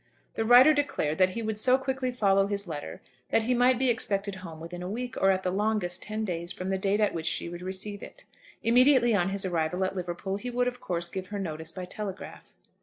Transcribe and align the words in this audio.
The 0.33 0.45
writer 0.45 0.73
declared 0.73 1.19
that 1.19 1.29
he 1.37 1.43
would 1.43 1.59
so 1.59 1.77
quickly 1.77 2.11
follow 2.11 2.47
his 2.47 2.67
letter 2.67 3.01
that 3.29 3.43
he 3.43 3.53
might 3.53 3.77
be 3.77 3.91
expected 3.91 4.33
home 4.37 4.59
within 4.59 4.81
a 4.81 4.89
week, 4.89 5.15
or, 5.17 5.29
at 5.29 5.43
the 5.43 5.51
longest, 5.51 6.01
ten 6.01 6.25
days, 6.25 6.51
from 6.51 6.69
the 6.69 6.79
date 6.79 6.99
at 6.99 7.13
which 7.13 7.27
she 7.27 7.47
would 7.47 7.61
receive 7.61 8.01
it. 8.01 8.25
Immediately 8.63 9.13
on 9.13 9.29
his 9.29 9.45
arrival 9.45 9.85
at 9.85 9.95
Liverpool, 9.95 10.37
he 10.37 10.49
would, 10.49 10.67
of 10.67 10.79
course, 10.81 11.07
give 11.07 11.27
her 11.27 11.37
notice 11.37 11.71
by 11.71 11.85
telegraph. 11.85 12.55